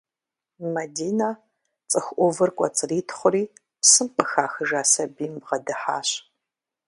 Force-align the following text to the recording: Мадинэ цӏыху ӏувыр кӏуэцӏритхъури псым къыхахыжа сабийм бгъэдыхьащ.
Мадинэ 0.73 1.29
цӏыху 1.89 2.13
ӏувыр 2.17 2.49
кӏуэцӏритхъури 2.57 3.43
псым 3.79 4.07
къыхахыжа 4.15 4.81
сабийм 4.91 5.33
бгъэдыхьащ. 5.41 6.09